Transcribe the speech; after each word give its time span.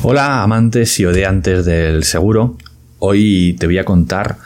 Hola 0.00 0.44
amantes 0.44 1.00
y 1.00 1.06
odiantes 1.06 1.64
del 1.64 2.04
seguro. 2.04 2.56
Hoy 3.00 3.56
te 3.58 3.66
voy 3.66 3.78
a 3.78 3.84
contar 3.84 4.38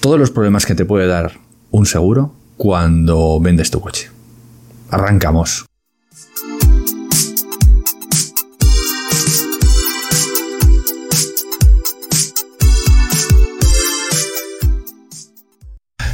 todos 0.00 0.18
los 0.18 0.30
problemas 0.30 0.64
que 0.64 0.74
te 0.74 0.86
puede 0.86 1.06
dar 1.06 1.34
un 1.70 1.84
seguro 1.84 2.34
cuando 2.56 3.38
vendes 3.40 3.70
tu 3.70 3.78
coche. 3.80 4.10
Arrancamos. 4.88 5.66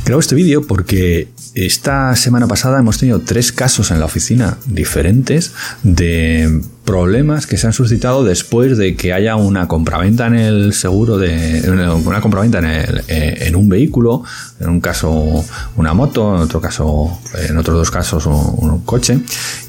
Creo 0.04 0.18
este 0.18 0.34
vídeo 0.34 0.66
porque 0.66 1.28
esta 1.56 2.14
semana 2.16 2.46
pasada 2.46 2.78
hemos 2.78 2.98
tenido 2.98 3.20
tres 3.20 3.50
casos 3.50 3.90
en 3.90 3.98
la 3.98 4.04
oficina 4.04 4.58
diferentes 4.66 5.54
de 5.82 6.60
problemas 6.84 7.46
que 7.46 7.56
se 7.56 7.66
han 7.66 7.72
suscitado 7.72 8.24
después 8.24 8.76
de 8.76 8.94
que 8.94 9.14
haya 9.14 9.36
una 9.36 9.66
compraventa 9.66 10.26
en 10.26 10.34
el 10.34 10.74
seguro 10.74 11.16
de 11.16 11.62
una 12.04 12.20
compraventa 12.20 12.58
en, 12.58 12.66
el, 12.66 13.02
eh, 13.08 13.38
en 13.46 13.56
un 13.56 13.70
vehículo, 13.70 14.22
en 14.60 14.68
un 14.68 14.80
caso 14.82 15.44
una 15.76 15.94
moto, 15.94 16.36
en 16.36 16.42
otro 16.42 16.60
caso, 16.60 17.18
en 17.48 17.56
otros 17.56 17.78
dos 17.78 17.90
casos 17.90 18.26
un, 18.26 18.82
coche, 18.84 19.18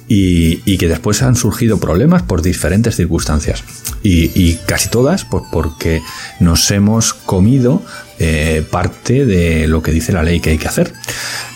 y, 0.10 0.78
que 0.78 0.88
después 0.90 1.24
han 1.24 1.36
surgido 1.36 1.80
problemas 1.80 2.22
por 2.22 2.42
diferentes 2.42 2.98
circunstancias. 2.98 3.64
Y, 4.04 4.56
casi 4.68 4.90
todas 4.90 5.26
pues 5.26 5.44
porque 5.52 6.02
nos 6.40 6.70
hemos 6.72 7.14
comido 7.14 7.82
eh, 8.20 8.66
parte 8.70 9.26
de 9.26 9.68
lo 9.68 9.82
que 9.82 9.92
dice 9.92 10.12
la 10.12 10.24
ley 10.24 10.40
que 10.40 10.52
hay 10.52 10.58
que 10.58 10.68
hacer. 10.68 10.94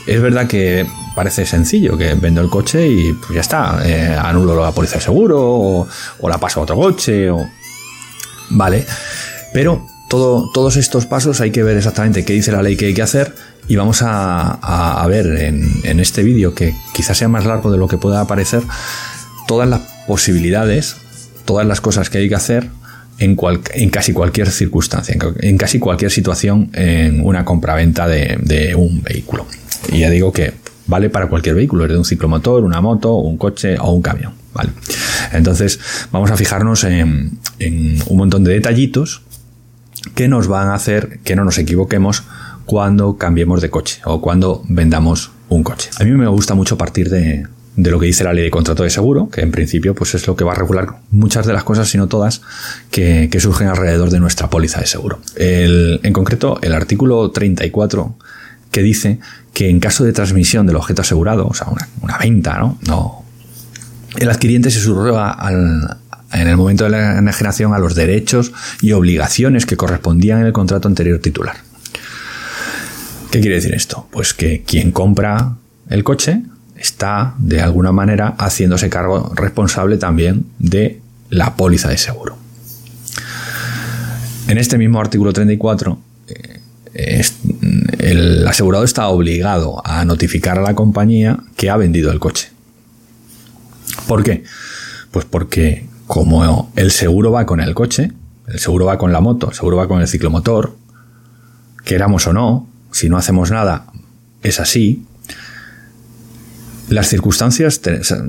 Es 0.08 0.22
verdad 0.22 0.48
que 0.48 0.88
parece 1.16 1.46
sencillo, 1.46 1.98
que 1.98 2.14
vendo 2.16 2.42
el 2.42 2.50
coche 2.50 2.88
y 2.88 3.14
pues 3.14 3.34
ya 3.34 3.42
está, 3.42 3.82
eh, 3.86 4.18
anulo 4.18 4.60
la 4.62 4.72
póliza 4.72 4.96
de 4.96 5.02
seguro 5.02 5.40
o, 5.40 5.88
la 6.30 6.38
paso 6.38 6.60
a 6.60 6.64
otro 6.64 6.76
coche 6.76 7.30
o... 7.30 7.48
Vale, 8.50 8.86
pero 9.54 9.86
todo, 10.10 10.52
todos 10.52 10.76
estos 10.76 11.06
pasos 11.06 11.40
hay 11.40 11.52
que 11.52 11.64
ver 11.64 11.78
exactamente 11.78 12.26
qué 12.26 12.34
dice 12.34 12.52
la 12.52 12.62
ley 12.62 12.76
que 12.76 12.88
hay 12.88 12.94
que 12.94 13.02
hacer 13.02 13.34
y 13.68 13.76
vamos 13.78 14.02
a, 14.04 15.06
ver 15.08 15.28
en, 15.28 16.00
este 16.00 16.24
vídeo, 16.24 16.54
que 16.54 16.76
quizás 16.94 17.18
sea 17.18 17.30
más 17.30 17.46
largo 17.46 17.72
de 17.72 17.78
lo 17.78 17.88
que 17.88 17.98
pueda 17.98 18.26
parecer, 18.28 18.64
todas 19.48 19.70
las 19.70 19.82
posibilidades, 20.08 20.98
todas 21.46 21.66
las 21.66 21.80
cosas 21.80 22.10
que 22.10 22.18
hay 22.18 22.28
que 22.30 22.36
hacer 22.36 22.70
en, 23.22 23.38
en 23.74 23.90
casi 23.90 24.14
cualquier 24.14 24.50
circunstancia, 24.50 25.16
en, 25.40 25.58
casi 25.58 25.80
cualquier 25.80 26.12
situación 26.12 26.70
en 26.74 27.26
una 27.26 27.46
compraventa 27.46 28.08
de, 28.08 28.38
de 28.42 28.76
un 28.76 29.02
vehículo. 29.02 29.46
Y 29.92 30.00
ya 30.00 30.10
digo 30.10 30.34
que 30.34 30.54
vale 30.88 31.10
para 31.10 31.28
cualquier 31.28 31.56
vehículo, 31.56 31.88
de 31.88 31.98
un 31.98 32.06
ciclomotor, 32.06 32.64
una 32.64 32.82
moto, 32.82 33.16
un 33.16 33.38
coche 33.38 33.78
o 33.80 33.92
un 33.92 34.02
camión. 34.02 34.34
Vale. 34.54 34.72
Entonces, 35.32 35.80
vamos 36.12 36.32
a 36.32 36.38
fijarnos 36.38 36.84
en, 36.84 37.40
un 37.60 38.18
montón 38.18 38.44
de 38.44 38.54
detallitos 38.54 39.22
que 40.16 40.28
nos 40.28 40.48
van 40.48 40.68
a 40.68 40.74
hacer 40.74 41.20
que 41.24 41.36
no 41.36 41.46
nos 41.46 41.58
equivoquemos 41.58 42.24
cuando 42.66 43.18
cambiemos 43.18 43.62
de 43.62 43.70
coche 43.70 44.02
o 44.04 44.20
cuando 44.20 44.64
vendamos 44.68 45.32
un 45.48 45.64
coche. 45.64 45.90
A 46.00 46.04
mí 46.04 46.12
me 46.12 46.28
gusta 46.28 46.56
mucho 46.56 46.78
partir 46.78 47.10
de, 47.10 47.48
lo 47.78 48.00
que 48.00 48.06
dice 48.06 48.24
la 48.24 48.34
ley 48.34 48.44
de 48.44 48.52
contrato 48.52 48.84
de 48.84 48.90
seguro, 48.90 49.30
que 49.30 49.42
en 49.42 49.52
principio 49.52 49.96
pues 49.96 50.14
es 50.14 50.28
lo 50.28 50.36
que 50.36 50.44
va 50.44 50.52
a 50.52 50.56
regular 50.56 50.98
muchas 51.10 51.46
de 51.46 51.54
las 51.54 51.64
cosas, 51.64 51.90
si 51.90 51.98
no 51.98 52.08
todas, 52.08 52.42
que, 52.90 53.30
surgen 53.40 53.68
alrededor 53.68 54.10
de 54.10 54.20
nuestra 54.20 54.50
póliza 54.50 54.80
de 54.80 54.88
seguro. 54.88 55.20
en 55.36 56.14
concreto, 56.14 56.60
el 56.62 56.74
artículo 56.74 57.32
34 57.32 58.16
que 58.72 58.82
dice 58.82 59.20
que 59.54 59.70
en 59.70 59.80
caso 59.80 60.04
de 60.04 60.14
transmisión 60.14 60.66
del 60.66 60.78
objeto 60.78 61.02
asegurado, 61.02 61.48
o 61.48 61.54
sea, 61.54 61.68
una, 62.02 62.18
venta, 62.18 62.58
¿no? 62.58 63.26
el 64.18 64.30
adquiriente 64.30 64.72
se 64.72 64.80
subroga 64.80 65.38
en 66.34 66.48
el 66.48 66.58
momento 66.58 66.86
de 66.86 66.92
la 66.92 67.18
enajenación 67.18 67.74
a 67.74 67.80
los 67.80 67.96
derechos 67.96 68.54
y 68.82 68.94
obligaciones 68.94 69.66
que 69.66 69.78
correspondían 69.78 70.42
en 70.42 70.48
el 70.48 70.54
contrato 70.54 70.88
anterior 70.88 71.20
titular. 71.20 71.58
¿Qué 73.32 73.40
quiere 73.40 73.56
decir 73.56 73.74
esto? 73.74 74.08
Pues 74.12 74.34
que 74.34 74.64
quien 74.64 74.92
compra 74.92 75.56
el 75.90 76.04
coche 76.04 76.44
está 76.82 77.36
de 77.38 77.62
alguna 77.62 77.92
manera 77.92 78.36
haciéndose 78.38 78.90
cargo 78.90 79.32
responsable 79.36 79.98
también 79.98 80.46
de 80.60 81.02
la 81.30 81.56
póliza 81.56 81.90
de 81.90 81.98
seguro. 81.98 82.38
En 84.48 84.58
este 84.58 84.78
mismo 84.78 85.00
artículo 85.00 85.32
34 85.32 86.00
el 86.94 88.48
asegurado 88.48 88.84
está 88.84 89.08
obligado 89.08 89.82
a 89.86 90.04
notificar 90.06 90.58
a 90.58 90.62
la 90.62 90.76
compañía 90.76 91.40
que 91.56 91.70
ha 91.70 91.78
vendido 91.78 92.12
el 92.12 92.20
coche. 92.20 92.50
¿Por 94.08 94.24
qué? 94.24 94.44
Pues 95.12 95.26
porque 95.26 95.88
como 96.08 96.72
el 96.76 96.92
seguro 96.92 97.32
va 97.32 97.46
con 97.46 97.62
el 97.62 97.74
coche, 97.74 98.12
el 98.48 98.60
seguro 98.60 98.86
va 98.86 98.98
con 98.98 99.14
la 99.14 99.22
moto, 99.22 99.50
el 99.50 99.56
seguro 99.56 99.78
va 99.78 99.88
con 99.88 100.02
el 100.02 100.08
ciclomotor, 100.08 100.76
queramos 101.86 102.28
o 102.28 102.34
no, 102.34 102.68
si 102.92 103.08
no 103.08 103.18
hacemos 103.18 103.52
nada, 103.52 103.86
es 104.44 104.60
así. 104.60 105.06
Las 106.92 107.08
circunstancias, 107.08 107.80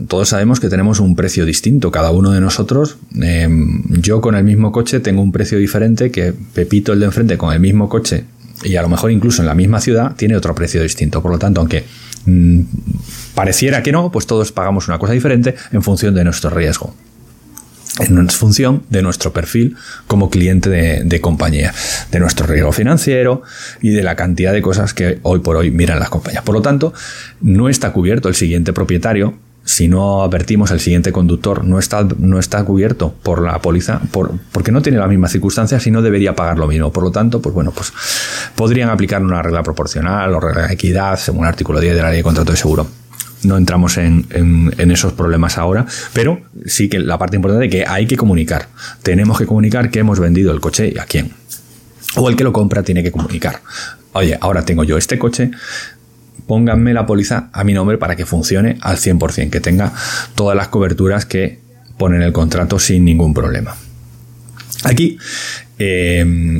todos 0.07 0.29
sabemos 0.29 0.61
que 0.61 0.69
tenemos 0.69 1.01
un 1.01 1.17
precio 1.17 1.45
distinto, 1.45 1.91
cada 1.91 2.13
uno 2.13 2.31
de 2.31 2.41
nosotros. 2.41 2.97
Em, 3.21 3.83
yo 4.01 4.21
con 4.21 4.37
el 4.37 4.45
mismo 4.45 4.71
coche 4.71 5.01
tengo 5.01 5.21
un 5.21 5.33
precio 5.33 5.59
diferente 5.59 6.13
que 6.13 6.33
Pepito 6.33 6.93
el 6.93 7.01
de 7.01 7.07
enfrente 7.07 7.37
con 7.37 7.53
el 7.53 7.59
mismo 7.59 7.89
coche 7.89 8.23
y 8.63 8.77
a 8.77 8.83
lo 8.83 8.89
mejor 8.89 9.11
incluso 9.11 9.43
en 9.43 9.49
la 9.49 9.57
misma 9.57 9.81
ciudad 9.81 10.15
tiene 10.15 10.37
otro 10.37 10.55
precio 10.55 10.81
distinto. 10.81 11.21
Por 11.21 11.33
lo 11.33 11.41
tanto, 11.41 11.59
aunque 11.59 11.83
mm, 12.27 12.61
pareciera 13.35 13.83
que 13.83 13.91
no, 13.91 14.13
pues 14.13 14.29
todos 14.29 14.53
pagamos 14.53 14.87
una 14.87 14.97
cosa 14.97 15.13
diferente 15.13 15.57
en 15.73 15.83
función 15.83 16.15
de 16.15 16.23
nuestro 16.23 16.49
riesgo. 16.51 16.95
En 18.01 18.29
función 18.31 18.85
de 18.89 19.03
nuestro 19.03 19.33
perfil 19.33 19.77
como 20.07 20.31
cliente 20.31 20.71
de, 20.71 21.21
compañía, 21.21 21.75
de 22.11 22.21
nuestro 22.21 22.47
riesgo 22.47 22.73
financiero 22.73 23.43
y 23.83 23.91
de 23.91 24.03
la 24.03 24.17
cantidad 24.17 24.53
de 24.53 24.63
cosas 24.63 24.95
que 24.95 25.19
hoy 25.23 25.41
por 25.41 25.57
hoy 25.57 25.71
miran 25.71 25.99
las 25.99 26.09
compañías. 26.09 26.43
Por 26.43 26.55
lo 26.55 26.63
tanto, 26.63 26.95
no 27.43 27.69
está 27.69 27.93
cubierto 27.93 28.29
el 28.29 28.35
siguiente 28.35 28.73
propietario 28.73 29.35
si 29.65 29.87
no 29.87 30.23
advertimos 30.23 30.71
el 30.73 30.81
siguiente 30.81 31.13
conductor 31.13 31.65
no 31.65 31.79
está, 31.79 32.07
no 32.19 32.39
está 32.39 32.65
cubierto 32.65 33.15
por 33.23 33.43
la 33.43 33.61
póliza, 33.61 34.01
por, 34.11 34.33
porque 34.51 34.73
no 34.73 34.83
tiene 34.83 34.99
las 34.99 35.09
mismas 35.09 35.31
circunstancias 35.31 35.87
y 35.87 35.91
no 35.91 36.03
debería 36.03 36.35
pagar 36.35 36.59
lo 36.59 36.67
mismo. 36.67 36.93
Por 36.93 37.05
lo 37.05 37.13
tanto, 37.13 37.41
pues 37.41 37.55
bueno, 37.55 37.71
pues 37.71 37.93
podrían 38.57 38.91
aplicar 38.91 39.23
una 39.23 39.41
regla 39.41 39.63
proporcional 39.63 40.35
o 40.35 40.41
regla 40.41 40.67
de 40.67 40.75
equidad 40.75 41.17
según 41.17 41.45
el 41.45 41.51
artículo 41.51 41.79
10 41.79 41.95
de 41.95 42.03
la 42.03 42.09
ley 42.09 42.19
de 42.19 42.23
contrato 42.25 42.51
de 42.51 42.59
seguro. 42.59 43.02
No 43.45 43.57
entramos 43.57 43.97
en, 43.99 44.27
esos 44.79 45.13
problemas 45.15 45.59
ahora, 45.59 45.87
pero 46.13 46.43
sí 46.65 46.89
que 46.89 46.99
la 46.99 47.19
parte 47.19 47.37
importante 47.37 47.67
es 47.67 47.71
que 47.73 47.85
hay 47.87 48.07
que 48.07 48.17
comunicar. 48.17 48.69
Tenemos 49.03 49.39
que 49.39 49.47
comunicar 49.47 49.91
que 49.91 49.99
hemos 49.99 50.21
vendido 50.21 50.53
el 50.53 50.61
coche 50.61 50.93
y 50.95 50.99
a 50.99 51.05
quién. 51.05 51.33
O 52.17 52.29
el 52.29 52.37
que 52.37 52.45
lo 52.45 52.53
compra 52.53 52.83
tiene 52.83 53.03
que 53.03 53.11
comunicar. 53.11 53.61
Oye, 54.13 54.39
ahora 54.41 54.65
tengo 54.65 54.85
yo 54.85 54.97
este 54.99 55.19
coche, 55.19 55.51
pónganme 56.47 56.93
la 56.93 57.07
póliza 57.07 57.49
a 57.53 57.65
mi 57.65 57.73
nombre 57.73 57.99
para 57.99 58.15
que 58.15 58.27
funcione 58.27 58.77
al 58.81 58.97
100%, 58.97 59.51
que 59.51 59.61
tenga 59.61 59.93
todas 60.35 60.57
las 60.57 60.69
coberturas 60.69 61.25
que 61.25 61.59
pone 61.97 62.17
en 62.17 62.23
el 62.23 62.33
contrato 62.33 62.79
sin 62.79 63.05
ningún 63.05 63.33
problema. 63.33 63.75
Aquí, 64.85 65.19
eh, 65.79 66.59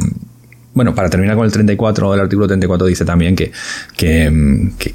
bueno, 0.75 0.95
para 0.95 1.11
terminar 1.11 1.37
con 1.37 1.45
el 1.45 1.53
34, 1.53 2.15
el 2.15 2.21
artículo 2.21 2.47
34 2.47 2.87
dice 2.87 3.05
también 3.05 3.37
que, 3.37 3.53
que, 3.97 4.95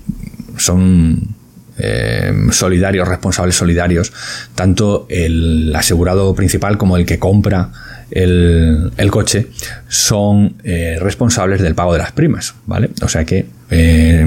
son 0.58 1.36
eh, 1.80 2.34
solidarios, 2.52 3.08
responsables 3.08 3.56
solidarios, 3.56 4.14
tanto 4.56 5.06
el 5.10 5.74
asegurado 5.76 6.34
principal 6.36 6.78
como 6.78 6.98
el 6.98 7.06
que 7.06 7.20
compra 7.20 7.72
el, 8.12 9.10
coche 9.12 9.48
son 9.88 10.56
eh, 10.64 10.98
responsables 11.00 11.62
del 11.62 11.76
pago 11.76 11.94
de 11.94 12.00
las 12.00 12.12
primas, 12.12 12.56
¿vale? 12.66 12.90
O 13.02 13.08
sea 13.08 13.26
que 13.26 13.46
eh, 13.70 14.26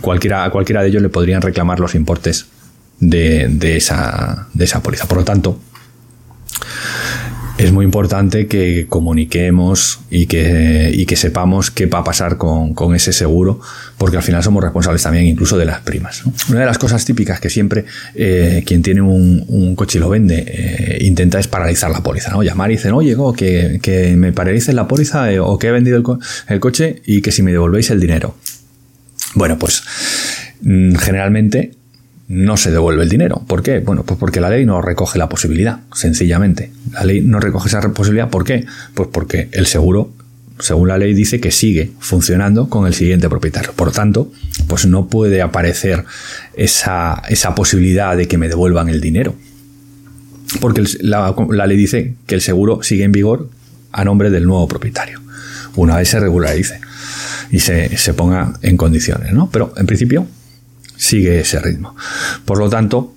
cualquiera, 0.00 0.44
a 0.44 0.50
cualquiera 0.50 0.82
de 0.82 0.88
ellos 0.88 1.02
le 1.02 1.08
podrían 1.08 1.42
reclamar 1.42 1.80
los 1.80 1.94
importes 1.94 2.46
de, 3.00 3.48
de, 3.48 3.76
esa, 3.76 4.48
de 4.52 4.64
esa 4.64 4.82
póliza. 4.82 5.06
Por 5.06 5.18
lo 5.18 5.24
tanto, 5.24 5.58
es 7.58 7.72
muy 7.72 7.84
importante 7.84 8.46
que 8.46 8.86
comuniquemos 8.88 10.00
y 10.10 10.26
que, 10.26 10.90
y 10.92 11.06
que 11.06 11.16
sepamos 11.16 11.70
qué 11.70 11.86
va 11.86 11.98
a 11.98 12.04
pasar 12.04 12.36
con, 12.38 12.94
ese 12.94 13.12
seguro, 13.12 13.60
porque 13.98 14.16
al 14.16 14.22
final 14.22 14.42
somos 14.42 14.62
responsables 14.62 15.02
también 15.02 15.26
incluso 15.26 15.56
de 15.58 15.64
las 15.64 15.80
primas. 15.80 16.22
Una 16.48 16.60
de 16.60 16.66
las 16.66 16.78
cosas 16.78 17.04
típicas 17.04 17.40
que 17.40 17.50
siempre 17.50 17.84
eh, 18.14 18.62
quien 18.66 18.82
tiene 18.82 19.02
un, 19.02 19.74
coche 19.76 19.98
y 19.98 20.00
lo 20.00 20.08
vende 20.08 20.44
eh, 20.46 20.98
intenta 21.02 21.38
es 21.38 21.48
paralizar 21.48 21.90
la 21.90 22.02
póliza, 22.02 22.30
¿no? 22.30 22.42
Llamar 22.42 22.70
y 22.70 22.74
dicen, 22.74 22.92
oye, 22.92 23.16
que, 23.36 23.78
que 23.82 24.16
me 24.16 24.32
paralicen 24.32 24.76
la 24.76 24.88
póliza 24.88 25.32
eh, 25.32 25.40
o 25.40 25.58
que 25.58 25.68
he 25.68 25.70
vendido 25.70 25.96
el, 25.96 26.04
el 26.48 26.60
coche 26.60 27.02
y 27.06 27.22
que 27.22 27.32
si 27.32 27.42
me 27.42 27.52
devolvéis 27.52 27.90
el 27.90 28.00
dinero. 28.00 28.36
Bueno, 29.34 29.58
pues 29.58 29.82
mm, 30.62 30.96
generalmente 30.96 31.72
no 32.28 32.56
se 32.56 32.70
devuelve 32.70 33.02
el 33.02 33.08
dinero. 33.08 33.42
¿Por 33.46 33.62
qué? 33.62 33.80
Bueno, 33.80 34.04
pues 34.04 34.18
porque 34.18 34.40
la 34.40 34.50
ley 34.50 34.64
no 34.64 34.80
recoge 34.80 35.18
la 35.18 35.28
posibilidad, 35.28 35.80
sencillamente. 35.92 36.72
La 36.92 37.04
ley 37.04 37.20
no 37.20 37.40
recoge 37.40 37.68
esa 37.68 37.80
posibilidad. 37.92 38.30
¿Por 38.30 38.44
qué? 38.44 38.64
Pues 38.94 39.08
porque 39.12 39.48
el 39.52 39.66
seguro, 39.66 40.12
según 40.58 40.88
la 40.88 40.98
ley, 40.98 41.14
dice 41.14 41.40
que 41.40 41.50
sigue 41.50 41.90
funcionando 41.98 42.68
con 42.68 42.86
el 42.86 42.94
siguiente 42.94 43.28
propietario. 43.28 43.72
Por 43.72 43.92
tanto, 43.92 44.32
pues 44.66 44.86
no 44.86 45.08
puede 45.08 45.42
aparecer 45.42 46.04
esa, 46.54 47.22
esa 47.28 47.54
posibilidad 47.54 48.16
de 48.16 48.28
que 48.28 48.38
me 48.38 48.48
devuelvan 48.48 48.88
el 48.88 49.00
dinero. 49.00 49.34
porque 50.60 50.84
la, 51.00 51.66
ley 51.66 51.76
dice 51.76 52.14
que 52.26 52.34
el 52.34 52.40
seguro 52.40 52.82
sigue 52.82 53.04
en 53.04 53.12
vigor 53.12 53.50
a 53.90 54.04
nombre 54.04 54.30
del 54.30 54.46
nuevo 54.46 54.66
propietario, 54.68 55.20
una 55.76 55.96
vez 55.96 56.08
se 56.08 56.18
regularice 56.18 56.80
y 57.50 57.58
se, 57.58 57.94
se 57.98 58.14
ponga 58.14 58.54
en 58.62 58.78
condiciones, 58.78 59.32
¿no? 59.32 59.50
Pero 59.50 59.74
en 59.76 59.86
principio 59.86 60.26
sigue 61.02 61.40
ese 61.40 61.58
ritmo. 61.58 61.96
Por 62.44 62.58
lo 62.58 62.70
tanto, 62.70 63.12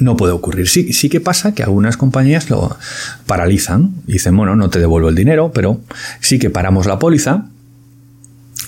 no 0.00 0.16
puede 0.16 0.32
ocurrir. 0.32 0.68
Sí, 0.68 0.92
sí 0.92 1.08
que 1.08 1.20
pasa 1.20 1.54
que 1.54 1.62
algunas 1.62 1.96
compañías 1.96 2.50
lo 2.50 2.76
paralizan. 3.26 3.94
Dicen, 4.06 4.36
bueno, 4.36 4.56
no 4.56 4.70
te 4.70 4.80
devuelvo 4.80 5.08
el 5.08 5.14
dinero, 5.14 5.52
pero 5.54 5.80
sí 6.20 6.38
que 6.38 6.50
paramos 6.50 6.86
la 6.86 6.98
póliza 6.98 7.46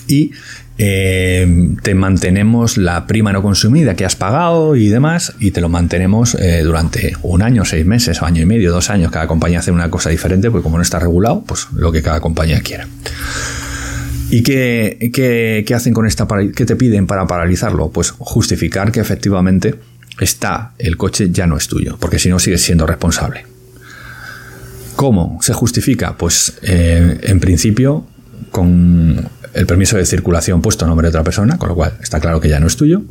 y 0.07 0.31
eh, 0.77 1.75
te 1.81 1.95
mantenemos 1.95 2.77
la 2.77 3.05
prima 3.07 3.33
no 3.33 3.41
consumida 3.41 3.95
que 3.95 4.05
has 4.05 4.15
pagado 4.15 4.75
y 4.75 4.87
demás, 4.87 5.33
y 5.39 5.51
te 5.51 5.61
lo 5.61 5.69
mantenemos 5.69 6.35
eh, 6.35 6.61
durante 6.63 7.13
un 7.23 7.41
año, 7.41 7.65
seis 7.65 7.85
meses, 7.85 8.21
año 8.21 8.41
y 8.41 8.45
medio, 8.45 8.71
dos 8.71 8.89
años. 8.89 9.11
Cada 9.11 9.27
compañía 9.27 9.59
hace 9.59 9.71
una 9.71 9.89
cosa 9.89 10.09
diferente, 10.09 10.49
porque 10.49 10.63
como 10.63 10.77
no 10.77 10.83
está 10.83 10.99
regulado, 10.99 11.43
pues 11.45 11.67
lo 11.73 11.91
que 11.91 12.01
cada 12.01 12.21
compañía 12.21 12.61
quiera. 12.61 12.87
¿Y 14.35 14.41
qué, 14.41 15.63
hacen 15.75 15.93
con 15.93 16.07
esta 16.07 16.27
qué 16.55 16.65
te 16.65 16.75
piden 16.75 17.05
para 17.05 17.27
paralizarlo? 17.27 17.91
Pues 17.91 18.09
justificar 18.09 18.91
que 18.91 18.99
efectivamente 18.99 19.75
está, 20.19 20.71
el 20.79 20.97
coche 20.97 21.29
ya 21.29 21.45
no 21.45 21.55
es 21.55 21.67
tuyo, 21.67 21.97
porque 21.99 22.17
si 22.17 22.29
no 22.29 22.39
sigues 22.39 22.63
siendo 22.63 22.87
responsable. 22.87 23.45
¿Cómo 24.95 25.37
se 25.43 25.53
justifica? 25.53 26.17
Pues 26.17 26.57
eh, 26.63 27.19
en 27.21 27.39
principio 27.39 28.07
con 28.49 29.29
el 29.53 29.67
permiso 29.67 29.97
de 29.97 30.05
circulación 30.07 30.63
puesto 30.63 30.85
a 30.85 30.87
nombre 30.87 31.05
de 31.05 31.09
otra 31.09 31.23
persona, 31.23 31.59
con 31.59 31.69
lo 31.69 31.75
cual 31.75 31.95
está 32.01 32.19
claro 32.19 32.41
que 32.41 32.49
ya 32.49 32.59
no 32.59 32.65
es 32.65 32.75
tuyo. 32.75 33.03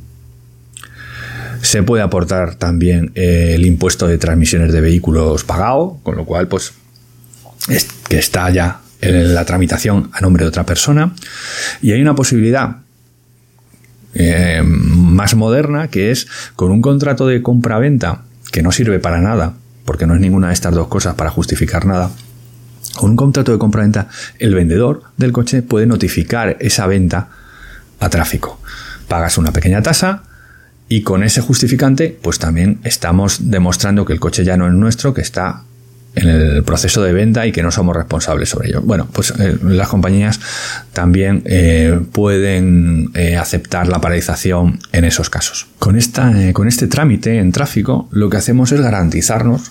Se 1.60 1.84
puede 1.84 2.02
aportar 2.02 2.56
también 2.56 3.12
eh, 3.14 3.52
el 3.54 3.64
impuesto 3.64 4.08
de 4.08 4.18
transmisiones 4.18 4.72
de 4.72 4.80
vehículos 4.80 5.44
pagado, 5.44 6.00
con 6.02 6.16
lo 6.16 6.24
cual 6.24 6.48
pues 6.48 6.72
que 8.08 8.18
está 8.18 8.50
ya 8.50 8.81
en 9.02 9.34
la 9.34 9.44
tramitación 9.44 10.10
a 10.12 10.20
nombre 10.20 10.44
de 10.44 10.48
otra 10.48 10.64
persona. 10.64 11.12
Y 11.82 11.92
hay 11.92 12.00
una 12.00 12.14
posibilidad 12.14 12.78
eh, 14.14 14.62
más 14.64 15.34
moderna, 15.34 15.88
que 15.88 16.10
es 16.10 16.28
con 16.56 16.70
un 16.70 16.80
contrato 16.80 17.26
de 17.26 17.42
compra-venta 17.42 18.22
que 18.50 18.62
no 18.62 18.72
sirve 18.72 19.00
para 19.00 19.20
nada, 19.20 19.54
porque 19.84 20.06
no 20.06 20.14
es 20.14 20.20
ninguna 20.20 20.48
de 20.48 20.54
estas 20.54 20.74
dos 20.74 20.88
cosas 20.88 21.14
para 21.14 21.30
justificar 21.30 21.84
nada. 21.84 22.10
Con 22.96 23.10
un 23.10 23.16
contrato 23.16 23.52
de 23.52 23.58
compra-venta, 23.58 24.08
el 24.38 24.54
vendedor 24.54 25.02
del 25.16 25.32
coche 25.32 25.62
puede 25.62 25.86
notificar 25.86 26.56
esa 26.60 26.86
venta 26.86 27.28
a 27.98 28.08
tráfico. 28.08 28.60
Pagas 29.08 29.38
una 29.38 29.52
pequeña 29.52 29.82
tasa 29.82 30.22
y 30.88 31.02
con 31.02 31.24
ese 31.24 31.40
justificante, 31.40 32.16
pues 32.22 32.38
también 32.38 32.80
estamos 32.84 33.50
demostrando 33.50 34.04
que 34.04 34.12
el 34.12 34.20
coche 34.20 34.44
ya 34.44 34.56
no 34.56 34.68
es 34.68 34.74
nuestro, 34.74 35.14
que 35.14 35.22
está 35.22 35.64
en 36.14 36.28
el 36.28 36.62
proceso 36.64 37.02
de 37.02 37.12
venta 37.12 37.46
y 37.46 37.52
que 37.52 37.62
no 37.62 37.70
somos 37.70 37.96
responsables 37.96 38.48
sobre 38.48 38.68
ello. 38.68 38.82
Bueno, 38.82 39.08
pues 39.12 39.32
eh, 39.38 39.56
las 39.62 39.88
compañías 39.88 40.40
también 40.92 41.42
eh, 41.46 41.98
pueden 42.12 43.10
eh, 43.14 43.36
aceptar 43.36 43.88
la 43.88 44.00
paralización 44.00 44.78
en 44.92 45.04
esos 45.04 45.30
casos. 45.30 45.66
Con, 45.78 45.96
esta, 45.96 46.32
con 46.52 46.68
este 46.68 46.86
trámite 46.86 47.38
en 47.38 47.52
tráfico, 47.52 48.08
lo 48.10 48.28
que 48.28 48.36
hacemos 48.36 48.72
es 48.72 48.80
garantizarnos 48.80 49.70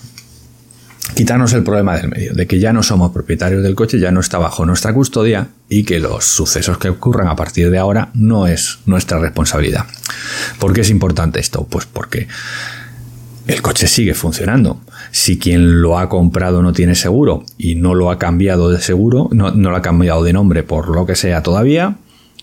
quitarnos 1.14 1.52
el 1.52 1.62
problema 1.62 1.96
del 1.96 2.08
medio, 2.08 2.32
de 2.32 2.46
que 2.46 2.58
ya 2.58 2.72
no 2.72 2.82
somos 2.82 3.12
propietarios 3.12 3.62
del 3.62 3.74
coche, 3.74 3.98
ya 3.98 4.10
no 4.10 4.20
está 4.20 4.38
bajo 4.38 4.64
nuestra 4.64 4.94
custodia 4.94 5.48
y 5.68 5.84
que 5.84 6.00
los 6.00 6.24
sucesos 6.24 6.78
que 6.78 6.88
ocurran 6.88 7.28
a 7.28 7.36
partir 7.36 7.70
de 7.70 7.78
ahora 7.78 8.10
no 8.14 8.46
es 8.46 8.78
nuestra 8.86 9.18
responsabilidad. 9.18 9.84
¿Por 10.58 10.72
qué 10.72 10.80
es 10.80 10.90
importante 10.90 11.40
esto? 11.40 11.66
Pues 11.68 11.86
porque 11.86 12.28
el 13.46 13.62
coche 13.62 13.86
sigue 13.86 14.14
funcionando 14.14 14.80
si 15.10 15.38
quien 15.38 15.82
lo 15.82 15.98
ha 15.98 16.08
comprado 16.08 16.62
no 16.62 16.72
tiene 16.72 16.94
seguro 16.94 17.44
y 17.58 17.74
no 17.74 17.94
lo 17.94 18.10
ha 18.10 18.18
cambiado 18.18 18.70
de 18.70 18.80
seguro, 18.80 19.28
no, 19.32 19.50
lo 19.50 19.76
ha 19.76 19.82
cambiado 19.82 20.22
de 20.22 20.32
nombre 20.32 20.62
por 20.62 20.88
lo 20.88 21.06
que 21.06 21.16
sea 21.16 21.42
todavía, 21.42 21.96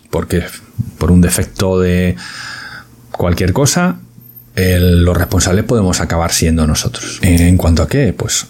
porque 0.10 0.44
por 0.98 1.12
un 1.12 1.22
defecto 1.22 1.80
de 1.80 2.16
cualquier 3.12 3.54
cosa, 3.54 4.00
los 4.56 5.18
responsables 5.18 5.64
podemos 5.64 6.02
acabar 6.02 6.32
siendo 6.32 6.68
nosotros. 6.68 7.20
¿En 7.22 7.58
cuanto 7.58 7.84
a 7.84 7.88
qué? 7.88 8.14
Pues 8.14 8.48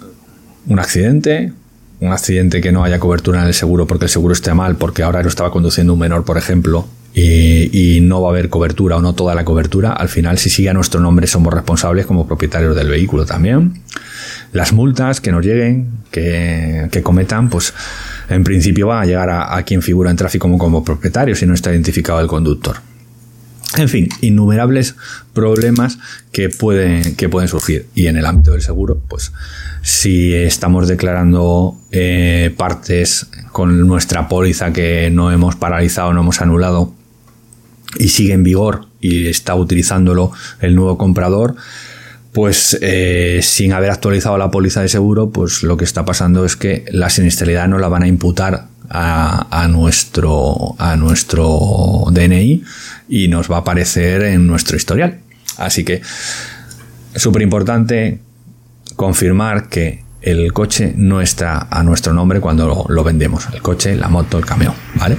un 0.67 0.79
accidente, 0.79 1.53
un 1.99 2.11
accidente 2.11 2.61
que 2.61 2.71
no 2.71 2.83
haya 2.83 2.99
cobertura 2.99 3.41
en 3.41 3.47
el 3.47 3.53
seguro 3.53 3.87
porque 3.87 4.05
el 4.05 4.11
seguro 4.11 4.33
esté 4.33 4.53
mal, 4.53 4.75
porque 4.75 5.03
ahora 5.03 5.21
lo 5.21 5.29
estaba 5.29 5.51
conduciendo 5.51 5.93
un 5.93 5.99
menor, 5.99 6.25
por 6.25 6.37
ejemplo, 6.37 6.87
y, 7.13 7.99
no 8.01 8.21
va 8.21 8.29
a 8.29 8.31
haber 8.31 8.49
cobertura 8.49 8.97
o 8.97 9.01
no 9.01 9.13
toda 9.13 9.35
la 9.35 9.45
cobertura, 9.45 9.91
al 9.91 10.09
final 10.09 10.37
si 10.37 10.49
sigue 10.49 10.69
a 10.69 10.73
nuestro 10.73 10.99
nombre 10.99 11.27
somos 11.27 11.53
responsables 11.53 12.05
como 12.05 12.27
propietarios 12.27 12.75
del 12.75 12.89
vehículo 12.89 13.25
también. 13.25 13.81
Las 14.51 14.73
multas 14.73 15.21
que 15.21 15.31
nos 15.31 15.45
lleguen, 15.45 15.89
que, 16.11 17.01
cometan, 17.03 17.49
pues 17.49 17.73
en 18.29 18.43
principio 18.43 18.87
va 18.87 19.01
a 19.01 19.05
llegar 19.05 19.29
a, 19.29 19.61
quien 19.63 19.81
figura 19.81 20.09
en 20.09 20.17
tráfico 20.17 20.43
como, 20.43 20.57
como 20.57 20.83
propietario 20.83 21.35
si 21.35 21.45
no 21.45 21.53
está 21.53 21.71
identificado 21.71 22.19
el 22.19 22.27
conductor. 22.27 22.77
En 23.77 23.87
fin, 23.87 24.09
innumerables 24.21 24.95
problemas 25.33 25.99
que 26.31 26.49
pueden, 26.49 27.15
que 27.15 27.29
pueden 27.29 27.47
surgir. 27.47 27.85
Y 27.93 28.07
en 28.07 28.17
el 28.17 28.25
ámbito 28.25 28.51
del 28.51 28.61
seguro, 28.61 28.99
pues 29.07 29.31
si 29.83 30.33
estamos 30.33 30.87
declarando 30.87 31.77
eh, 31.91 32.53
partes 32.57 33.27
con 33.51 33.87
nuestra 33.87 34.27
póliza 34.27 34.73
que 34.73 35.11
no 35.11 35.31
hemos 35.31 35.55
paralizado, 35.55 36.13
no 36.13 36.21
hemos 36.21 36.41
anulado, 36.41 36.95
y 37.97 38.09
sigue 38.09 38.33
en 38.33 38.43
vigor 38.43 38.87
y 38.99 39.27
está 39.27 39.55
utilizándolo 39.55 40.31
el 40.61 40.75
nuevo 40.75 40.97
comprador, 40.97 41.55
pues 42.33 42.77
eh, 42.81 43.39
sin 43.41 43.73
haber 43.73 43.89
actualizado 43.89 44.37
la 44.37 44.51
póliza 44.51 44.81
de 44.81 44.89
seguro, 44.89 45.31
pues 45.31 45.63
lo 45.63 45.77
que 45.77 45.85
está 45.85 46.05
pasando 46.05 46.45
es 46.45 46.55
que 46.55 46.85
la 46.91 47.09
siniestralidad 47.09 47.67
no 47.67 47.79
la 47.79 47.87
van 47.87 48.03
a 48.03 48.07
imputar 48.07 48.67
a, 48.91 49.67
nuestro, 49.69 50.75
a 50.77 50.95
nuestro 50.95 52.05
DNI 52.11 52.63
y 53.07 53.27
nos 53.27 53.51
va 53.51 53.57
a 53.57 53.59
aparecer 53.59 54.23
en 54.23 54.47
nuestro 54.47 54.77
historial. 54.77 55.19
Así 55.57 55.83
que 55.83 56.01
súper 57.15 57.41
importante 57.41 58.19
confirmar 58.95 59.69
que 59.69 60.03
el 60.21 60.51
coche 60.53 60.93
no 60.95 61.21
está 61.21 61.67
a 61.69 61.83
nuestro 61.83 62.13
nombre 62.13 62.41
cuando 62.41 62.85
lo, 62.87 63.03
vendemos. 63.03 63.47
El 63.53 63.61
coche, 63.61 63.95
la 63.95 64.09
moto, 64.09 64.37
el 64.37 64.45
camión, 64.45 64.73
¿vale? 64.95 65.17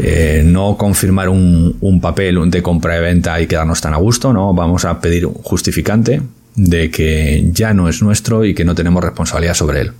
Eh, 0.00 0.42
no 0.44 0.76
confirmar 0.76 1.28
un, 1.28 1.98
papel 2.00 2.50
de 2.50 2.62
compra 2.62 2.96
y 2.98 3.00
venta 3.00 3.40
y 3.40 3.46
quedarnos 3.46 3.80
tan 3.80 3.94
a 3.94 3.96
gusto, 3.96 4.32
¿no? 4.32 4.54
Vamos 4.54 4.84
a 4.84 5.00
pedir 5.00 5.26
un 5.26 5.34
justificante 5.34 6.22
de 6.54 6.90
que 6.90 7.48
ya 7.52 7.74
no 7.74 7.88
es 7.88 8.02
nuestro 8.02 8.44
y 8.44 8.54
que 8.54 8.64
no 8.64 8.74
tenemos 8.74 9.02
responsabilidad 9.02 9.54
sobre 9.54 9.82
él 9.82 9.92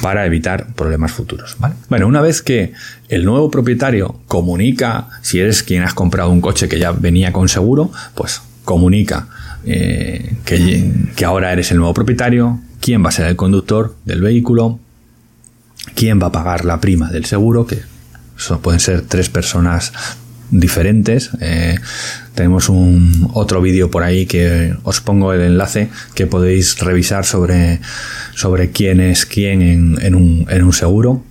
para 0.00 0.26
evitar 0.26 0.74
problemas 0.74 1.12
futuros. 1.12 1.56
¿vale? 1.58 1.74
Bueno, 1.88 2.08
una 2.08 2.20
vez 2.20 2.42
que 2.42 2.72
el 3.08 3.24
nuevo 3.24 3.50
propietario 3.50 4.20
comunica, 4.26 5.08
si 5.22 5.38
eres 5.38 5.62
quien 5.62 5.82
has 5.82 5.94
comprado 5.94 6.30
un 6.30 6.40
coche 6.40 6.68
que 6.68 6.78
ya 6.78 6.92
venía 6.92 7.32
con 7.32 7.48
seguro, 7.48 7.90
pues 8.14 8.42
comunica 8.64 9.28
eh, 9.64 10.34
que, 10.44 10.90
que 11.14 11.24
ahora 11.24 11.52
eres 11.52 11.70
el 11.70 11.78
nuevo 11.78 11.94
propietario, 11.94 12.60
quién 12.80 13.04
va 13.04 13.10
a 13.10 13.12
ser 13.12 13.26
el 13.26 13.36
conductor 13.36 13.94
del 14.04 14.20
vehículo, 14.20 14.80
quién 15.94 16.20
va 16.20 16.26
a 16.26 16.32
pagar 16.32 16.64
la 16.64 16.80
prima 16.80 17.10
del 17.10 17.24
seguro, 17.24 17.66
que 17.66 17.80
pueden 18.62 18.80
ser 18.80 19.02
tres 19.02 19.28
personas 19.28 19.92
diferentes. 20.52 21.30
Eh, 21.40 21.78
tenemos 22.34 22.68
un 22.68 23.30
otro 23.32 23.60
vídeo 23.60 23.90
por 23.90 24.04
ahí 24.04 24.26
que 24.26 24.74
os 24.84 25.00
pongo 25.00 25.32
el 25.32 25.40
enlace 25.40 25.88
que 26.14 26.26
podéis 26.26 26.78
revisar 26.78 27.24
sobre, 27.24 27.80
sobre 28.34 28.70
quién 28.70 29.00
es 29.00 29.26
quién 29.26 29.62
en, 29.62 30.14
un, 30.14 30.46
en 30.48 30.62
un, 30.62 30.72
seguro. 30.72 31.24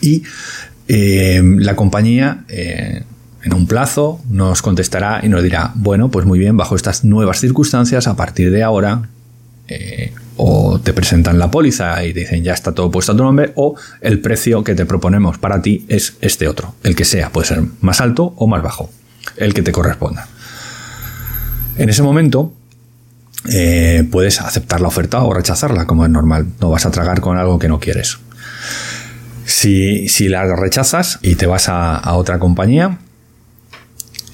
Y 0.00 0.22
eh, 0.88 1.42
la 1.58 1.76
compañía 1.76 2.44
eh, 2.48 3.02
en 3.42 3.54
un 3.54 3.66
plazo 3.66 4.20
nos 4.30 4.62
contestará 4.62 5.20
y 5.22 5.28
nos 5.28 5.42
dirá, 5.42 5.72
bueno, 5.74 6.10
pues 6.10 6.26
muy 6.26 6.38
bien, 6.38 6.56
bajo 6.56 6.76
estas 6.76 7.04
nuevas 7.04 7.40
circunstancias, 7.40 8.06
a 8.06 8.16
partir 8.16 8.50
de 8.50 8.62
ahora, 8.62 9.08
o 10.36 10.78
te 10.80 10.92
presentan 10.92 11.38
la 11.38 11.50
póliza 11.50 12.02
y 12.04 12.12
dicen 12.12 12.44
ya 12.44 12.52
está 12.52 12.72
todo 12.72 12.90
puesto 12.90 13.12
a 13.12 13.16
tu 13.16 13.22
nombre, 13.22 13.52
o 13.56 13.74
el 14.00 14.20
precio 14.20 14.62
que 14.64 14.74
te 14.74 14.86
proponemos 14.86 15.38
para 15.38 15.62
ti 15.62 15.84
es 15.88 16.16
este 16.20 16.48
otro, 16.48 16.74
el 16.82 16.94
que 16.94 17.04
sea, 17.04 17.30
puede 17.30 17.48
ser 17.48 17.62
más 17.80 18.00
alto 18.00 18.34
o 18.36 18.46
más 18.46 18.62
bajo, 18.62 18.90
el 19.36 19.54
que 19.54 19.62
te 19.62 19.72
corresponda. 19.72 20.28
En 21.78 21.88
ese 21.88 22.02
momento 22.02 22.52
eh, 23.52 24.06
puedes 24.10 24.40
aceptar 24.40 24.80
la 24.80 24.88
oferta 24.88 25.22
o 25.22 25.32
rechazarla, 25.32 25.86
como 25.86 26.04
es 26.04 26.10
normal, 26.10 26.46
no 26.60 26.70
vas 26.70 26.86
a 26.86 26.90
tragar 26.90 27.20
con 27.20 27.38
algo 27.38 27.58
que 27.58 27.68
no 27.68 27.80
quieres. 27.80 28.18
Si, 29.44 30.28
la 30.28 30.44
rechazas 30.56 31.18
y 31.22 31.36
te 31.36 31.46
vas 31.46 31.68
a, 31.68 32.14
otra 32.14 32.38
compañía, 32.38 32.98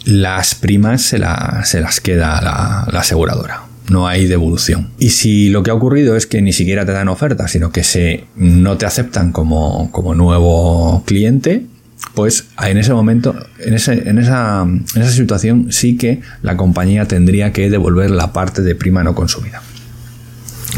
las 0.05 0.55
primas 0.55 1.03
se, 1.03 1.19
las 1.19 2.01
queda 2.01 2.41
la 2.41 2.99
aseguradora 2.99 3.72
no 3.89 4.07
hay 4.07 4.27
devolución. 4.27 4.91
Y 4.99 5.11
si 5.11 5.49
lo 5.49 5.63
que 5.63 5.71
ha 5.71 5.75
ocurrido 5.75 6.17
es 6.17 6.27
que 6.27 6.43
ni 6.43 6.53
siquiera 6.53 6.85
te 6.87 6.93
dan 6.93 7.09
oferta, 7.09 7.49
sino 7.49 7.71
que 7.71 7.85
se, 7.85 8.25
no 8.37 8.77
te 8.77 8.87
aceptan 8.87 9.33
como, 9.33 9.91
nuevo 10.15 11.03
cliente, 11.07 11.67
pues 12.15 12.49
en 12.63 12.79
ese 12.79 12.93
momento, 12.93 13.35
en, 13.59 13.75
ese, 13.75 14.09
en, 14.09 14.19
esa, 14.19 14.63
en 14.63 14.85
esa 14.95 15.11
situación 15.11 15.69
sí 15.71 15.97
que 15.97 16.21
la 16.43 16.57
compañía 16.57 17.07
tendría 17.07 17.53
que 17.53 17.71
devolver 17.71 18.11
la 18.11 18.33
parte 18.33 18.63
de 18.63 18.75
prima 18.75 19.05
no 19.05 19.15
consumida. 19.15 19.63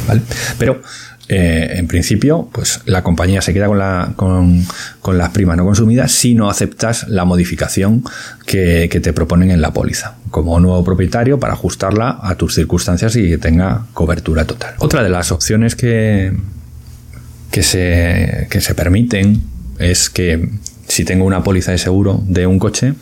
¿Vale? 0.06 0.22
Pero 0.58 0.82
eh, 1.28 1.76
en 1.76 1.86
principio, 1.86 2.50
pues 2.52 2.80
la 2.84 3.02
compañía 3.02 3.40
se 3.40 3.54
queda 3.54 3.66
con, 3.66 3.78
la, 3.78 4.12
con, 4.14 4.62
con, 5.00 5.16
las 5.16 5.30
primas 5.30 5.56
no 5.56 5.64
consumidas 5.64 6.12
si 6.12 6.34
no 6.34 6.50
aceptas 6.50 7.08
la 7.08 7.24
modificación 7.24 8.04
que, 8.44 8.88
te 8.88 9.12
proponen 9.14 9.50
en 9.50 9.62
la 9.62 9.72
póliza, 9.72 10.16
como 10.30 10.60
nuevo 10.60 10.84
propietario 10.84 11.40
para 11.40 11.54
ajustarla 11.54 12.18
a 12.22 12.34
tus 12.34 12.54
circunstancias 12.54 13.16
y 13.16 13.28
que 13.28 13.38
tenga 13.38 13.86
cobertura 13.94 14.44
total. 14.44 14.74
Otra 14.78 15.02
de 15.02 15.08
las 15.08 15.32
opciones 15.32 15.76
que, 15.76 16.32
que, 17.50 17.62
se, 17.62 18.46
que 18.50 18.60
se 18.60 18.74
permiten 18.74 19.42
es 19.78 20.10
que 20.10 20.50
si 20.88 21.04
tengo 21.06 21.24
una 21.24 21.42
póliza 21.42 21.72
de 21.72 21.78
seguro 21.78 22.22
de 22.26 22.46
un 22.46 22.58
coche 22.58 22.94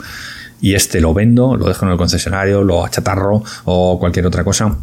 y 0.60 0.74
este 0.74 1.00
lo 1.00 1.12
vendo, 1.12 1.56
lo 1.56 1.66
dejo 1.66 1.86
en 1.86 1.92
el 1.92 1.98
concesionario, 1.98 2.62
lo 2.62 2.84
achatarro 2.84 3.42
o 3.64 3.98
cualquier 3.98 4.26
otra 4.26 4.44
cosa, 4.44 4.76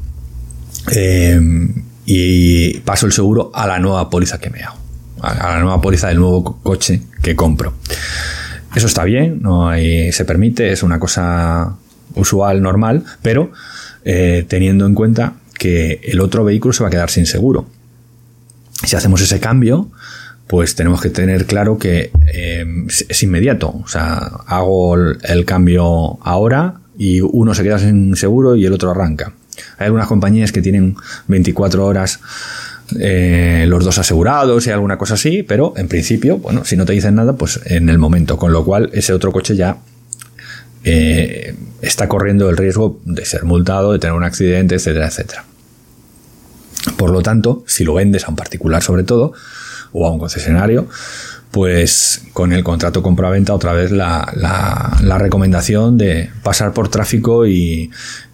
eh, 0.94 1.40
y 2.12 2.80
paso 2.80 3.06
el 3.06 3.12
seguro 3.12 3.52
a 3.54 3.68
la 3.68 3.78
nueva 3.78 4.10
póliza 4.10 4.40
que 4.40 4.50
me 4.50 4.64
hago, 4.64 4.78
a 5.22 5.52
la 5.54 5.60
nueva 5.60 5.80
póliza 5.80 6.08
del 6.08 6.18
nuevo 6.18 6.60
coche 6.64 7.04
que 7.22 7.36
compro. 7.36 7.76
Eso 8.76 8.88
está 8.88 9.04
bien, 9.04 9.44
no 9.44 9.70
hay, 9.70 10.12
se 10.12 10.26
permite, 10.26 10.72
es 10.72 10.82
una 10.82 11.00
cosa 11.00 11.76
usual, 12.16 12.64
normal, 12.64 13.04
pero 13.22 13.52
eh, 14.04 14.44
teniendo 14.48 14.88
en 14.88 14.96
cuenta 14.96 15.36
que 15.54 16.02
el 16.04 16.20
otro 16.20 16.44
vehículo 16.44 16.74
se 16.74 16.82
va 16.82 16.88
a 16.88 16.92
quedar 16.92 17.12
sin 17.12 17.28
seguro. 17.28 17.68
Si 18.84 18.96
hacemos 18.96 19.22
ese 19.22 19.40
cambio, 19.40 19.92
pues 20.48 20.74
tenemos 20.74 21.02
que 21.02 21.12
tener 21.12 21.46
claro 21.46 21.78
que 21.78 22.12
eh, 22.34 22.66
es 22.88 23.22
inmediato. 23.22 23.70
O 23.84 23.88
sea, 23.88 24.18
hago 24.48 24.96
el 24.96 25.46
cambio 25.46 26.18
ahora 26.24 26.80
y 26.98 27.22
uno 27.22 27.54
se 27.54 27.62
queda 27.62 27.78
sin 27.78 28.16
seguro 28.16 28.56
y 28.56 28.66
el 28.66 28.74
otro 28.74 28.90
arranca. 28.90 29.34
Hay 29.78 29.86
algunas 29.86 30.08
compañías 30.08 30.52
que 30.52 30.62
tienen 30.62 30.96
24 31.28 31.86
horas 31.86 32.20
eh, 33.00 33.66
los 33.68 33.86
dos 33.86 34.00
asegurados 34.00 34.66
y 34.66 34.72
alguna 34.72 34.98
cosa 34.98 35.14
así, 35.14 35.44
pero 35.44 35.74
en 35.78 35.88
principio, 35.88 36.38
bueno, 36.38 36.66
si 36.66 36.76
no 36.76 36.86
te 36.86 36.94
dicen 36.94 37.16
nada, 37.16 37.34
pues 37.34 37.60
en 37.66 37.90
el 37.90 38.00
momento, 38.00 38.38
con 38.38 38.52
lo 38.52 38.66
cual 38.66 38.90
ese 38.94 39.14
otro 39.14 39.32
coche 39.32 39.56
ya 39.56 39.78
eh, 40.84 41.56
está 41.82 42.08
corriendo 42.08 42.50
el 42.50 42.58
riesgo 42.58 43.00
de 43.06 43.26
ser 43.26 43.44
multado, 43.44 43.92
de 43.92 44.00
tener 44.00 44.16
un 44.16 44.24
accidente, 44.24 44.76
etcétera, 44.76 45.08
etcétera. 45.08 45.46
Por 46.98 47.12
lo 47.12 47.22
tanto, 47.22 47.64
si 47.68 47.84
lo 47.84 47.94
vendes 47.94 48.26
a 48.26 48.30
un 48.30 48.36
particular 48.36 48.82
sobre 48.82 49.04
todo, 49.04 49.34
o 49.92 50.08
a 50.08 50.12
un 50.12 50.20
concesionario, 50.20 50.88
pues 51.52 52.22
con 52.34 52.54
el 52.54 52.64
contrato 52.64 53.02
compra-venta 53.02 53.54
otra 53.54 53.74
vez 53.74 53.92
la, 53.92 54.32
la, 54.36 55.18
recomendación 55.18 55.98
de 55.98 56.30
pasar 56.44 56.74
por 56.74 56.90
tráfico 56.90 57.48
y, 57.48 57.90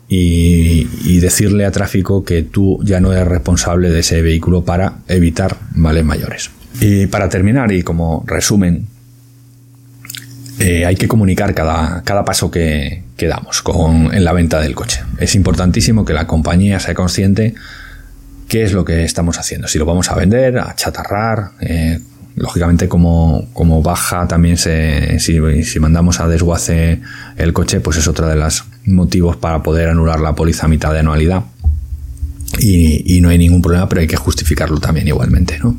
y, 0.07 1.19
decirle 1.19 1.65
a 1.65 1.71
tráfico 1.71 2.23
que 2.23 2.43
tú 2.43 2.79
ya 2.83 2.99
no 2.99 3.11
eres 3.11 3.27
responsable 3.27 3.89
de 3.89 4.01
ese 4.01 4.21
vehículo 4.21 4.63
para 4.63 4.97
evitar 5.07 5.57
males 5.73 6.05
mayores. 6.05 6.51
Y 6.79 7.07
para 7.07 7.29
terminar, 7.29 7.71
y 7.71 7.81
como 7.81 8.23
resumen, 8.27 8.85
eh, 10.59 10.85
hay 10.85 10.95
que 10.95 11.07
comunicar 11.07 11.55
cada, 11.55 12.03
cada 12.03 12.23
paso 12.25 12.51
que, 12.51 13.03
que 13.17 13.27
damos 13.27 13.61
con, 13.63 14.13
en 14.13 14.23
la 14.23 14.33
venta 14.33 14.59
del 14.59 14.75
coche. 14.75 15.01
Es 15.17 15.35
importantísimo 15.35 16.05
que 16.05 16.13
la 16.13 16.27
compañía 16.27 16.79
sea 16.79 16.93
consciente 16.93 17.55
qué 18.47 18.63
es 18.63 18.73
lo 18.73 18.85
que 18.85 19.03
estamos 19.03 19.39
haciendo. 19.39 19.67
Si 19.67 19.79
lo 19.79 19.85
vamos 19.85 20.09
a 20.11 20.15
vender, 20.15 20.59
a 20.59 20.75
chatarrar, 20.75 21.51
eh, 21.61 21.99
lógicamente 22.35 22.87
como, 22.87 23.47
como 23.53 23.81
baja 23.81 24.27
también 24.27 24.57
se, 24.57 25.19
si, 25.19 25.39
mandamos 25.79 26.19
a 26.19 26.27
desguace 26.27 27.01
el 27.37 27.53
coche, 27.53 27.79
pues 27.79 27.97
es 27.97 28.07
otra 28.07 28.27
de 28.27 28.35
los 28.35 28.65
motivos 28.85 29.35
para 29.35 29.63
poder 29.63 29.89
anular 29.89 30.19
la 30.19 30.33
póliza 30.35 30.65
a 30.65 30.69
mitad 30.69 30.93
de 30.93 30.99
anualidad. 30.99 31.43
Y, 32.59 33.19
no 33.21 33.29
hay 33.29 33.37
ningún 33.37 33.61
problema, 33.61 33.89
pero 33.89 34.01
hay 34.01 34.07
que 34.07 34.15
justificarlo 34.15 34.79
también 34.79 35.07
igualmente. 35.07 35.59
¿no? 35.59 35.77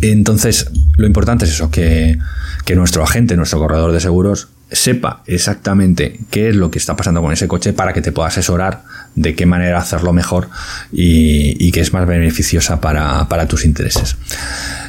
Entonces, 0.00 0.70
lo 0.96 1.06
importante 1.06 1.44
es 1.44 1.52
eso, 1.52 1.70
que, 1.70 2.18
que 2.64 2.74
nuestro 2.74 3.02
agente, 3.02 3.36
nuestro 3.36 3.58
corredor 3.58 3.92
de 3.92 4.00
seguros, 4.00 4.48
sepa 4.72 5.22
exactamente 5.26 6.20
qué 6.30 6.50
es 6.50 6.56
lo 6.56 6.70
que 6.70 6.78
está 6.78 6.96
pasando 6.96 7.20
con 7.20 7.32
ese 7.32 7.48
coche 7.48 7.72
para 7.72 7.92
que 7.92 8.02
te 8.02 8.12
pueda 8.12 8.28
asesorar 8.28 8.84
de 9.16 9.34
qué 9.34 9.44
manera 9.44 9.78
hacerlo 9.78 10.12
mejor 10.12 10.48
y, 10.92 11.56
y 11.64 11.72
que 11.72 11.80
es 11.80 11.92
más 11.92 12.06
beneficiosa 12.06 12.80
para, 12.80 13.28
para, 13.28 13.46
tus 13.48 13.64
intereses. 13.64 14.16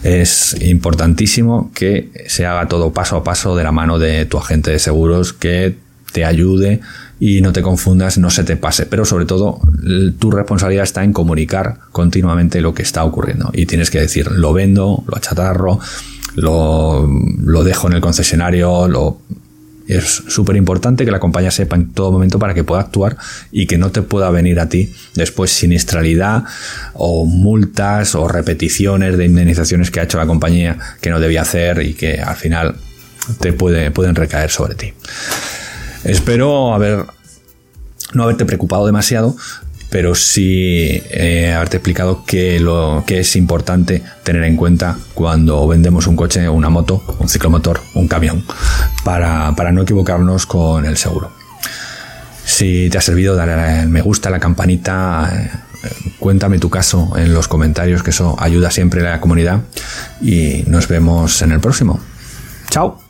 Es 0.04 0.56
importantísimo 0.62 1.72
que 1.74 2.12
se 2.28 2.46
haga 2.46 2.68
todo 2.68 2.94
paso 2.94 3.18
a 3.18 3.24
paso 3.24 3.56
de 3.56 3.64
la 3.64 3.72
mano 3.72 3.98
de 3.98 4.26
tu 4.26 4.38
agente 4.38 4.72
de 4.72 4.80
seguros 4.80 5.34
que 5.34 5.76
te 6.12 6.26
ayude 6.26 6.82
y 7.20 7.42
no 7.42 7.54
te 7.54 7.62
confundas, 7.62 8.18
no 8.18 8.30
se 8.30 8.44
te 8.44 8.58
pase. 8.58 8.86
Pero 8.86 9.06
sobre 9.06 9.26
todo, 9.26 9.60
tu 10.20 10.32
responsabilidad 10.32 10.84
está 10.84 11.04
en 11.04 11.14
comunicar 11.14 11.80
continuamente 11.92 12.62
lo 12.62 12.74
que 12.74 12.84
está 12.84 13.04
ocurriendo. 13.04 13.52
Y 13.54 13.66
tienes 13.66 13.90
que 13.92 14.00
decir, 14.00 14.32
lo 14.32 14.54
vendo, 14.54 15.04
lo 15.08 15.18
achatarro, 15.18 15.80
lo, 16.36 17.08
lo 17.44 17.64
dejo 17.64 17.88
en 17.88 17.94
el 17.94 18.02
concesionario, 18.02 18.88
es 19.88 20.24
súper 20.28 20.56
importante 20.56 21.04
que 21.04 21.12
la 21.12 21.20
compañía 21.20 21.52
sepa 21.52 21.76
en 21.76 21.92
todo 21.92 22.12
momento 22.12 22.40
para 22.40 22.54
que 22.54 22.64
pueda 22.64 22.82
actuar 22.82 23.18
y 23.52 23.66
que 23.66 23.78
no 23.78 23.92
te 23.92 24.02
pueda 24.02 24.30
venir 24.30 24.60
a 24.60 24.70
ti 24.70 24.94
después 25.16 25.52
siniestralidad 25.52 26.46
o 26.94 27.26
multas 27.26 28.16
o 28.16 28.28
repeticiones 28.28 29.18
de 29.18 29.26
indemnizaciones 29.26 29.92
que 29.92 30.00
ha 30.00 30.04
hecho 30.04 30.18
la 30.18 30.28
compañía 30.28 30.78
que 31.02 31.10
no 31.10 31.20
debía 31.20 31.42
hacer 31.42 31.82
y 31.82 31.94
que 31.94 32.22
al 32.22 32.36
final 32.36 32.76
te 33.40 33.54
puede, 33.54 33.92
pueden 33.92 34.16
recaer 34.16 34.50
sobre 34.50 34.76
ti. 34.76 34.94
Espero 36.04 36.78
no 38.14 38.24
haberte 38.24 38.46
preocupado 38.46 38.86
demasiado, 38.86 39.36
pero 39.92 40.16
sí 40.16 41.04
eh, 41.12 41.54
haberte 41.54 41.78
explicado 41.78 42.24
que 42.26 42.60
lo 42.60 43.04
que 43.06 43.20
es 43.20 43.36
importante 43.36 44.02
tener 44.24 44.44
en 44.46 44.56
cuenta 44.56 44.98
cuando 45.14 45.68
vendemos 45.68 46.08
un 46.08 46.16
coche, 46.16 46.48
una 46.48 46.70
moto, 46.70 47.04
un 47.20 47.28
ciclomotor, 47.28 47.82
un 47.94 48.08
camión, 48.08 48.44
para, 49.04 49.52
no 49.72 49.82
equivocarnos 49.82 50.46
con 50.46 50.86
el 50.86 50.98
seguro. 50.98 51.32
Si 52.46 52.90
te 52.90 52.98
ha 52.98 53.02
servido, 53.02 53.36
dale 53.36 53.54
al 53.54 53.90
me 53.90 54.02
gusta, 54.02 54.30
la 54.30 54.40
campanita, 54.40 55.30
eh, 55.34 55.90
cuéntame 56.20 56.58
tu 56.58 56.70
caso 56.70 57.12
en 57.18 57.34
los 57.34 57.50
comentarios, 57.50 58.02
que 58.02 58.12
eso 58.12 58.36
ayuda 58.40 58.72
siempre 58.72 59.06
a 59.06 59.12
la 59.12 59.22
comunidad 59.22 59.60
y 60.22 60.64
nos 60.68 60.88
vemos 60.88 61.42
en 61.42 61.52
el 61.52 61.60
próximo. 61.60 62.00
Chao. 62.70 63.01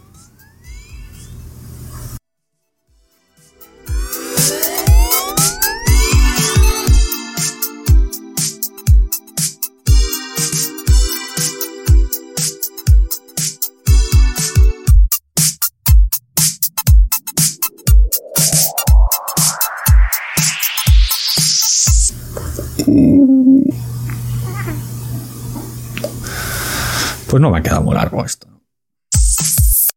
Pues 27.32 27.40
no 27.40 27.50
me 27.50 27.60
ha 27.60 27.62
quedado 27.62 27.84
muy 27.84 27.96
largo 27.96 28.26
esto. 28.26 28.51